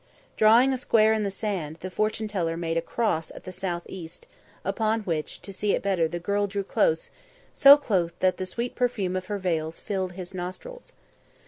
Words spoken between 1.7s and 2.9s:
the fortune teller made a